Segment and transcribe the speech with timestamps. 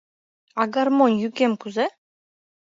[0.61, 1.85] А гармонь йӱкем кузе?